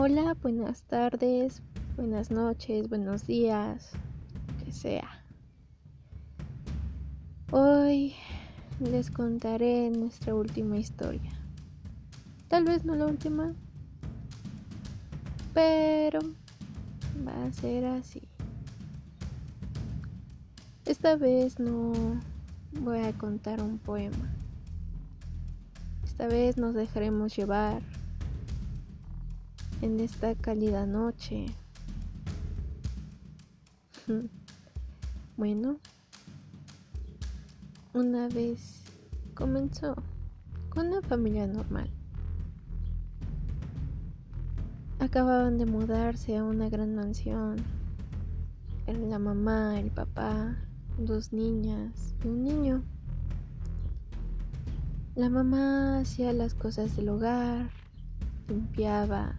Hola, 0.00 0.36
buenas 0.40 0.84
tardes, 0.84 1.60
buenas 1.96 2.30
noches, 2.30 2.88
buenos 2.88 3.26
días, 3.26 3.90
que 4.64 4.70
sea. 4.70 5.24
Hoy 7.50 8.14
les 8.78 9.10
contaré 9.10 9.90
nuestra 9.90 10.36
última 10.36 10.78
historia. 10.78 11.32
Tal 12.46 12.62
vez 12.62 12.84
no 12.84 12.94
la 12.94 13.06
última, 13.06 13.54
pero 15.52 16.20
va 17.26 17.46
a 17.46 17.52
ser 17.52 17.84
así. 17.86 18.22
Esta 20.86 21.16
vez 21.16 21.58
no 21.58 21.92
voy 22.82 23.00
a 23.00 23.12
contar 23.14 23.60
un 23.60 23.78
poema. 23.78 24.30
Esta 26.04 26.28
vez 26.28 26.56
nos 26.56 26.74
dejaremos 26.74 27.36
llevar 27.36 27.82
en 29.82 30.00
esta 30.00 30.34
cálida 30.34 30.86
noche. 30.86 31.46
bueno, 35.36 35.78
una 37.94 38.28
vez 38.28 38.82
comenzó 39.34 39.94
con 40.70 40.88
una 40.88 41.02
familia 41.02 41.46
normal. 41.46 41.90
Acababan 44.98 45.58
de 45.58 45.66
mudarse 45.66 46.36
a 46.36 46.44
una 46.44 46.68
gran 46.68 46.96
mansión. 46.96 47.56
La 48.86 49.18
mamá, 49.18 49.78
el 49.78 49.90
papá, 49.90 50.56
dos 50.98 51.32
niñas 51.32 52.14
y 52.24 52.28
un 52.28 52.42
niño. 52.42 52.82
La 55.14 55.28
mamá 55.28 55.98
hacía 55.98 56.32
las 56.32 56.54
cosas 56.54 56.96
del 56.96 57.10
hogar, 57.10 57.70
limpiaba, 58.48 59.38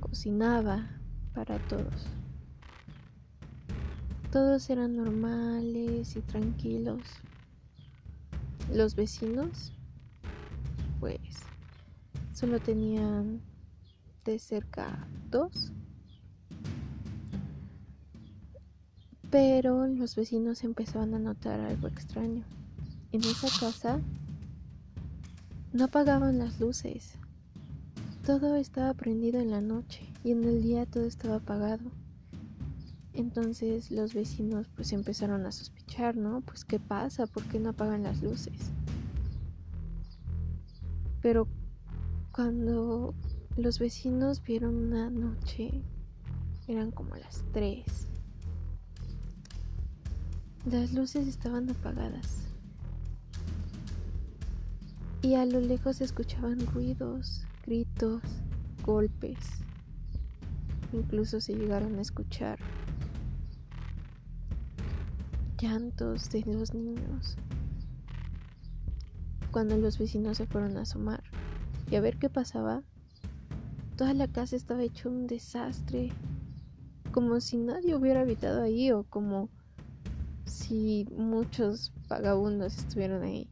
cocinaba 0.00 0.90
para 1.32 1.58
todos. 1.68 2.06
Todos 4.32 4.68
eran 4.68 4.96
normales 4.96 6.16
y 6.16 6.20
tranquilos. 6.20 7.00
Los 8.72 8.96
vecinos, 8.96 9.72
pues, 10.98 11.20
solo 12.32 12.58
tenían 12.58 13.40
de 14.24 14.40
cerca 14.40 15.06
dos. 15.30 15.70
Pero 19.30 19.86
los 19.86 20.16
vecinos 20.16 20.64
empezaban 20.64 21.14
a 21.14 21.20
notar 21.20 21.60
algo 21.60 21.86
extraño. 21.86 22.44
En 23.12 23.20
esa 23.20 23.48
casa 23.60 24.00
no 25.72 25.84
apagaban 25.84 26.38
las 26.38 26.58
luces. 26.58 27.18
Todo 28.24 28.56
estaba 28.56 28.94
prendido 28.94 29.38
en 29.38 29.50
la 29.50 29.60
noche 29.60 30.00
y 30.24 30.30
en 30.30 30.44
el 30.44 30.62
día 30.62 30.86
todo 30.86 31.04
estaba 31.04 31.36
apagado. 31.36 31.90
Entonces 33.12 33.90
los 33.90 34.14
vecinos 34.14 34.66
pues 34.74 34.94
empezaron 34.94 35.44
a 35.44 35.52
sospechar, 35.52 36.16
¿no? 36.16 36.40
Pues 36.40 36.64
qué 36.64 36.80
pasa, 36.80 37.26
¿por 37.26 37.42
qué 37.44 37.60
no 37.60 37.68
apagan 37.68 38.02
las 38.02 38.22
luces? 38.22 38.72
Pero 41.20 41.46
cuando 42.32 43.14
los 43.58 43.78
vecinos 43.78 44.42
vieron 44.42 44.74
una 44.74 45.10
noche, 45.10 45.82
eran 46.66 46.92
como 46.92 47.16
las 47.16 47.44
tres. 47.52 48.06
Las 50.64 50.94
luces 50.94 51.28
estaban 51.28 51.68
apagadas. 51.68 52.38
Y 55.20 55.34
a 55.34 55.44
lo 55.44 55.60
lejos 55.60 56.00
escuchaban 56.00 56.66
ruidos, 56.66 57.44
gritos, 57.66 58.22
golpes. 58.84 59.64
Incluso 60.92 61.40
se 61.40 61.54
llegaron 61.54 61.98
a 61.98 62.02
escuchar 62.02 62.58
llantos 65.58 66.30
de 66.30 66.42
los 66.42 66.74
niños. 66.74 67.36
Cuando 69.50 69.76
los 69.78 69.98
vecinos 69.98 70.36
se 70.36 70.46
fueron 70.46 70.76
a 70.76 70.82
asomar 70.82 71.22
y 71.90 71.96
a 71.96 72.00
ver 72.00 72.18
qué 72.18 72.28
pasaba, 72.28 72.82
toda 73.96 74.12
la 74.12 74.28
casa 74.28 74.56
estaba 74.56 74.82
hecho 74.82 75.08
un 75.08 75.26
desastre, 75.26 76.10
como 77.12 77.40
si 77.40 77.56
nadie 77.56 77.94
hubiera 77.94 78.20
habitado 78.20 78.62
ahí 78.62 78.90
o 78.90 79.04
como 79.04 79.48
si 80.44 81.06
muchos 81.16 81.92
vagabundos 82.08 82.76
estuvieran 82.76 83.22
ahí. 83.22 83.48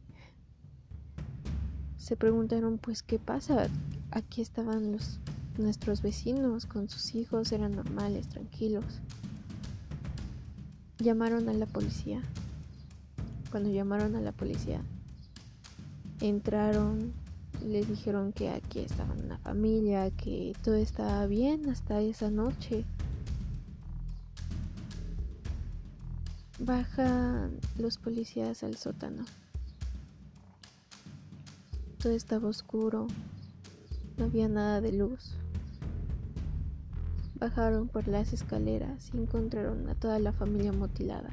Se 1.97 2.17
preguntaron 2.17 2.77
pues 2.77 3.01
qué 3.01 3.17
pasa. 3.17 3.67
Aquí 4.15 4.43
estaban 4.43 4.91
los 4.91 5.19
nuestros 5.57 6.03
vecinos 6.03 6.67
con 6.67 6.87
sus 6.87 7.15
hijos, 7.15 7.51
eran 7.51 7.75
normales, 7.75 8.29
tranquilos. 8.29 8.85
Llamaron 10.99 11.49
a 11.49 11.53
la 11.53 11.65
policía. 11.65 12.21
Cuando 13.49 13.71
llamaron 13.71 14.15
a 14.15 14.21
la 14.21 14.31
policía, 14.31 14.83
entraron, 16.21 17.11
les 17.65 17.87
dijeron 17.87 18.33
que 18.33 18.49
aquí 18.49 18.81
estaba 18.81 19.15
una 19.15 19.39
familia, 19.39 20.11
que 20.11 20.53
todo 20.63 20.75
estaba 20.75 21.25
bien 21.25 21.67
hasta 21.69 21.99
esa 21.99 22.29
noche. 22.29 22.85
Bajan 26.59 27.57
los 27.79 27.97
policías 27.97 28.61
al 28.61 28.77
sótano. 28.77 29.25
Todo 31.97 32.13
estaba 32.13 32.47
oscuro, 32.47 33.07
no 34.17 34.25
había 34.25 34.47
nada 34.47 34.81
de 34.81 34.91
luz. 34.91 35.35
Bajaron 37.35 37.87
por 37.87 38.07
las 38.07 38.33
escaleras 38.33 39.11
y 39.13 39.17
encontraron 39.17 39.89
a 39.89 39.95
toda 39.95 40.19
la 40.19 40.31
familia 40.31 40.71
mutilada. 40.71 41.31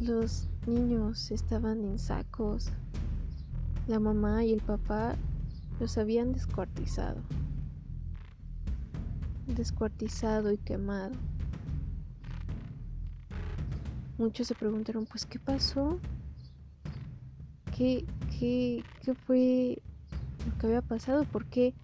Los 0.00 0.48
niños 0.66 1.30
estaban 1.30 1.84
en 1.84 1.98
sacos. 1.98 2.70
La 3.86 3.98
mamá 3.98 4.44
y 4.44 4.52
el 4.52 4.60
papá 4.60 5.16
los 5.80 5.98
habían 5.98 6.32
descuartizado. 6.32 7.20
Descuartizado 9.46 10.52
y 10.52 10.58
quemado. 10.58 11.16
Muchos 14.18 14.46
se 14.46 14.54
preguntaron, 14.54 15.06
pues, 15.06 15.24
¿qué 15.24 15.38
pasó? 15.38 15.98
¿Qué, 17.76 18.04
qué, 18.40 18.84
fue 19.26 19.82
lo 20.46 20.58
que 20.58 20.66
había 20.66 20.82
pasado? 20.82 21.24
¿Por 21.24 21.44
qué? 21.44 21.74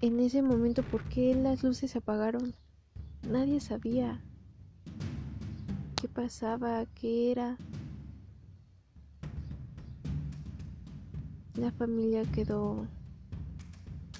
En 0.00 0.20
ese 0.20 0.40
momento, 0.40 0.82
¿por 0.82 1.02
qué 1.04 1.34
las 1.34 1.62
luces 1.62 1.90
se 1.90 1.98
apagaron? 1.98 2.54
Nadie 3.28 3.60
sabía 3.60 4.20
qué 6.00 6.08
pasaba, 6.08 6.86
qué 6.94 7.30
era. 7.32 7.56
La 11.56 11.72
familia 11.72 12.22
quedó 12.32 12.86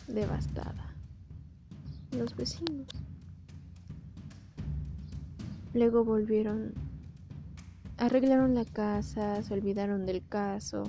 devastada. 0.08 0.94
Los 2.12 2.37
vecinos. 2.37 2.87
Luego 5.75 6.04
volvieron, 6.04 6.72
arreglaron 7.98 8.54
la 8.54 8.64
casa, 8.64 9.42
se 9.42 9.54
olvidaron 9.54 10.06
del 10.06 10.26
caso. 10.26 10.84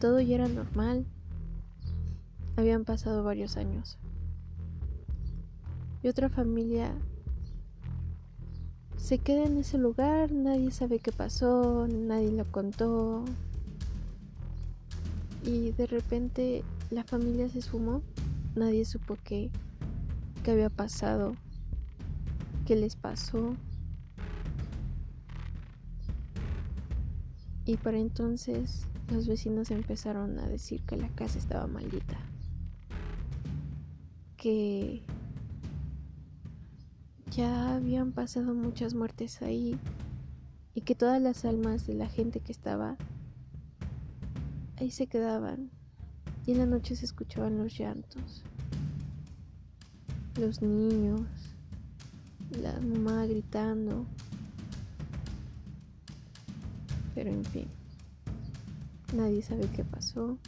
Todo 0.00 0.20
ya 0.20 0.36
era 0.36 0.48
normal. 0.48 1.06
Habían 2.56 2.84
pasado 2.84 3.22
varios 3.22 3.56
años. 3.56 3.98
Y 6.02 6.08
otra 6.08 6.28
familia 6.28 6.92
se 8.96 9.18
queda 9.18 9.44
en 9.44 9.56
ese 9.56 9.78
lugar, 9.78 10.32
nadie 10.32 10.70
sabe 10.70 10.98
qué 10.98 11.12
pasó, 11.12 11.86
nadie 11.88 12.30
lo 12.30 12.44
contó. 12.50 13.24
Y 15.44 15.70
de 15.72 15.86
repente 15.86 16.62
la 16.90 17.04
familia 17.04 17.48
se 17.48 17.60
esfumó, 17.60 18.02
nadie 18.54 18.84
supo 18.84 19.16
qué, 19.24 19.50
qué 20.42 20.50
había 20.50 20.68
pasado, 20.68 21.34
qué 22.66 22.76
les 22.76 22.96
pasó. 22.96 23.54
Y 27.68 27.76
para 27.76 27.98
entonces 27.98 28.86
los 29.12 29.28
vecinos 29.28 29.70
empezaron 29.70 30.38
a 30.38 30.48
decir 30.48 30.80
que 30.84 30.96
la 30.96 31.10
casa 31.10 31.38
estaba 31.38 31.66
maldita. 31.66 32.18
Que 34.38 35.02
ya 37.30 37.74
habían 37.74 38.12
pasado 38.12 38.54
muchas 38.54 38.94
muertes 38.94 39.42
ahí 39.42 39.78
y 40.72 40.80
que 40.80 40.94
todas 40.94 41.20
las 41.20 41.44
almas 41.44 41.86
de 41.86 41.92
la 41.92 42.08
gente 42.08 42.40
que 42.40 42.52
estaba 42.52 42.96
ahí 44.78 44.90
se 44.90 45.06
quedaban. 45.06 45.70
Y 46.46 46.52
en 46.52 46.58
la 46.60 46.66
noche 46.66 46.96
se 46.96 47.04
escuchaban 47.04 47.58
los 47.58 47.78
llantos, 47.78 48.44
los 50.40 50.62
niños, 50.62 51.20
la 52.62 52.80
mamá 52.80 53.26
gritando, 53.26 54.06
pero 57.18 57.32
en 57.32 57.44
fin, 57.44 57.66
Nadie 59.12 59.42
sabe 59.42 59.68
qué 59.74 59.82
pasó. 59.82 60.38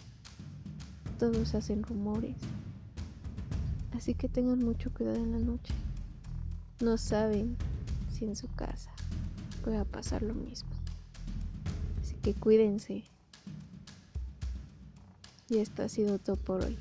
Todos 1.19 1.57
hacen 1.57 1.83
rumores. 1.83 2.37
Así 3.97 4.15
que 4.15 4.29
tengan 4.29 4.61
mucho 4.61 4.93
cuidado 4.93 5.17
en 5.17 5.33
la 5.33 5.39
noche. 5.41 5.75
No 6.81 6.97
saben 6.97 7.57
si 8.13 8.25
en 8.27 8.37
su 8.37 8.47
casa 8.55 8.93
pueda 9.65 9.85
pasar 9.85 10.23
lo 10.23 10.35
mismo. 10.35 10.71
Así 12.01 12.15
que 12.23 12.35
cuídense. 12.35 13.03
Y 15.49 15.59
esto 15.59 15.83
ha 15.83 15.89
sido 15.89 16.21
todo 16.21 16.37
por 16.37 16.65
hoy. 16.65 16.79